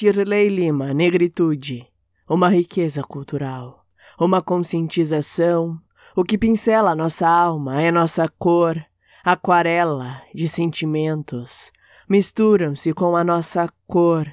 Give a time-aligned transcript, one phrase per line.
[0.00, 1.86] Shirley Lima, Negritude.
[2.26, 3.84] Uma riqueza cultural,
[4.18, 5.78] uma conscientização.
[6.16, 8.82] O que pincela nossa alma é nossa cor,
[9.22, 11.70] aquarela de sentimentos.
[12.08, 14.26] Misturam-se com a nossa cor.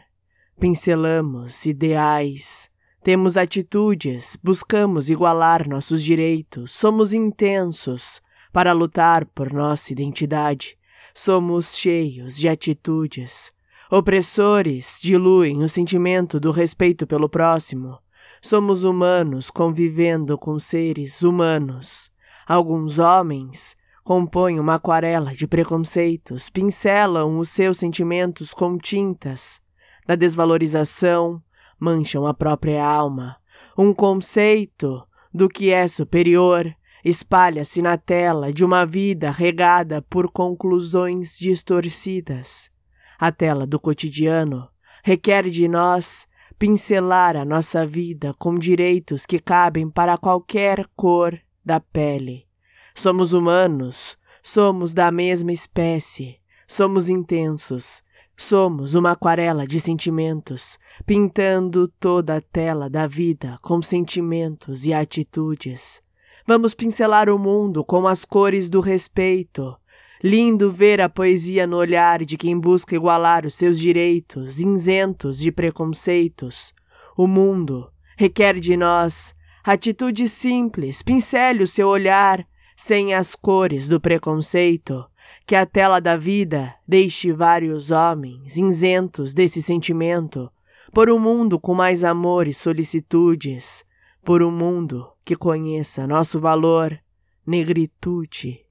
[0.58, 2.72] Pincelamos ideais.
[3.04, 8.22] Temos atitudes, buscamos igualar nossos direitos, somos intensos
[8.54, 10.78] para lutar por nossa identidade.
[11.14, 13.52] Somos cheios de atitudes.
[13.90, 17.98] Opressores diluem o sentimento do respeito pelo próximo.
[18.42, 22.12] Somos humanos convivendo com seres humanos.
[22.46, 29.62] Alguns homens compõem uma aquarela de preconceitos, pincelam os seus sentimentos com tintas.
[30.06, 31.42] Da desvalorização,
[31.80, 33.38] mancham a própria alma.
[33.78, 35.02] Um conceito
[35.34, 36.76] do que é superior
[37.06, 42.70] espalha-se na tela de uma vida regada por conclusões distorcidas.
[43.20, 44.70] A tela do cotidiano
[45.04, 46.28] requer de nós
[46.60, 52.46] pincelar a nossa vida com direitos que cabem para qualquer cor da pele.
[52.94, 58.04] Somos humanos, somos da mesma espécie, somos intensos,
[58.36, 66.02] somos uma aquarela de sentimentos, pintando toda a tela da vida com sentimentos e atitudes.
[66.46, 69.76] Vamos pincelar o mundo com as cores do respeito,
[70.24, 75.52] Lindo ver a poesia no olhar de quem busca igualar os seus direitos, isentos de
[75.52, 76.74] preconceitos.
[77.16, 84.00] O mundo requer de nós atitude simples, pincele o seu olhar, sem as cores do
[84.00, 85.06] preconceito,
[85.46, 90.50] que a tela da vida deixe vários homens isentos desse sentimento,
[90.94, 93.86] por um mundo com mais amor e solicitudes,
[94.24, 96.98] por um mundo que conheça nosso valor,
[97.46, 98.67] negritude.